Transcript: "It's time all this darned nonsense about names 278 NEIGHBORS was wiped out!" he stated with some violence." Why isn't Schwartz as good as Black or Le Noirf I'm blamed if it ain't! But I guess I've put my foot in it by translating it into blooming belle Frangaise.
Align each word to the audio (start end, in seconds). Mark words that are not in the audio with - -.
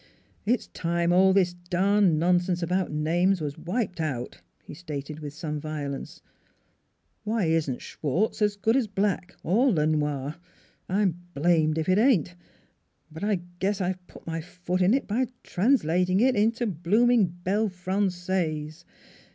"It's 0.47 0.65
time 0.69 1.13
all 1.13 1.31
this 1.31 1.53
darned 1.69 2.17
nonsense 2.17 2.63
about 2.63 2.91
names 2.91 3.37
278 3.37 3.37
NEIGHBORS 3.37 3.41
was 3.65 3.67
wiped 3.71 4.01
out!" 4.01 4.41
he 4.65 4.73
stated 4.73 5.19
with 5.19 5.31
some 5.31 5.59
violence." 5.59 6.23
Why 7.23 7.45
isn't 7.45 7.83
Schwartz 7.83 8.41
as 8.41 8.55
good 8.55 8.75
as 8.75 8.87
Black 8.87 9.35
or 9.43 9.71
Le 9.71 9.85
Noirf 9.85 10.37
I'm 10.89 11.19
blamed 11.35 11.77
if 11.77 11.87
it 11.87 11.99
ain't! 11.99 12.33
But 13.11 13.23
I 13.23 13.41
guess 13.59 13.79
I've 13.79 14.07
put 14.07 14.25
my 14.25 14.41
foot 14.41 14.81
in 14.81 14.95
it 14.95 15.05
by 15.05 15.27
translating 15.43 16.19
it 16.19 16.35
into 16.35 16.65
blooming 16.65 17.25
belle 17.27 17.69
Frangaise. 17.69 18.83